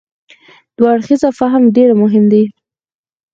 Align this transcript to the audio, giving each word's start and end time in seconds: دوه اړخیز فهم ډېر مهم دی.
دوه 0.77 0.89
اړخیز 0.95 1.21
فهم 1.39 1.63
ډېر 1.75 1.89
مهم 2.01 2.23
دی. 2.31 2.43